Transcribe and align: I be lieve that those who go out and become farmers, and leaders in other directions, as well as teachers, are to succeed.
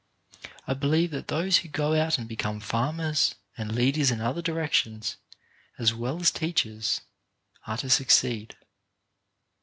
I 0.65 0.73
be 0.73 0.87
lieve 0.87 1.11
that 1.11 1.27
those 1.27 1.57
who 1.57 1.67
go 1.69 1.93
out 1.93 2.17
and 2.17 2.27
become 2.27 2.59
farmers, 2.59 3.35
and 3.55 3.71
leaders 3.75 4.09
in 4.09 4.19
other 4.19 4.41
directions, 4.41 5.17
as 5.77 5.93
well 5.93 6.19
as 6.19 6.31
teachers, 6.31 7.01
are 7.67 7.77
to 7.77 7.89
succeed. 7.91 8.55